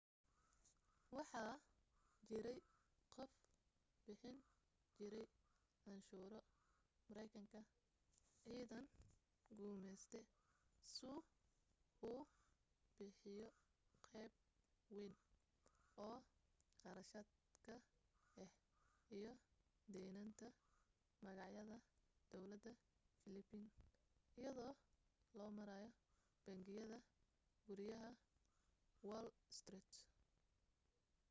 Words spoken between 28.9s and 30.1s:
wall street